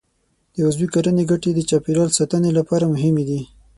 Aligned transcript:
د 0.53 0.55
عضوي 0.67 0.87
کرنې 0.93 1.23
ګټې 1.31 1.49
د 1.53 1.59
چاپېریال 1.69 2.09
ساتنې 2.17 2.51
لپاره 2.57 2.91
مهمې 2.93 3.23
دي. 3.29 3.41